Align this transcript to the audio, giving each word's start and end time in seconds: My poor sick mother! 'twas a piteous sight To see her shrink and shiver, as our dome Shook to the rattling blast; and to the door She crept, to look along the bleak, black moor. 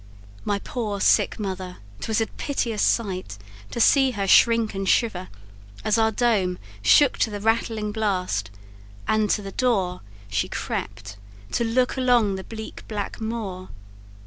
My 0.43 0.57
poor 0.57 0.99
sick 0.99 1.37
mother! 1.39 1.77
'twas 1.99 2.19
a 2.21 2.25
piteous 2.25 2.81
sight 2.81 3.37
To 3.69 3.79
see 3.79 4.09
her 4.17 4.27
shrink 4.27 4.73
and 4.73 4.89
shiver, 4.89 5.27
as 5.85 5.99
our 5.99 6.09
dome 6.09 6.57
Shook 6.81 7.19
to 7.19 7.29
the 7.29 7.39
rattling 7.39 7.91
blast; 7.91 8.49
and 9.07 9.29
to 9.29 9.43
the 9.43 9.51
door 9.51 10.01
She 10.27 10.49
crept, 10.49 11.17
to 11.51 11.63
look 11.63 11.97
along 11.97 12.33
the 12.33 12.43
bleak, 12.43 12.83
black 12.87 13.21
moor. 13.21 13.69